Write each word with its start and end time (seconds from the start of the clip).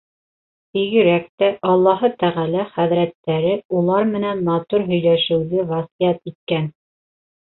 Бигерәк 0.75 1.25
тә 1.41 1.49
Аллаһы 1.73 2.09
Тәғәлә 2.23 2.63
хәҙрәттәре 2.77 3.51
улар 3.81 4.09
менән 4.15 4.41
матур 4.49 4.87
һөйләшеүҙе 4.89 5.67
васыят 5.73 6.33
иткән. 6.33 6.67